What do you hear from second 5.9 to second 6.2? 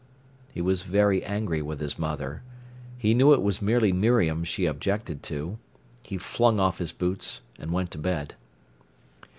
He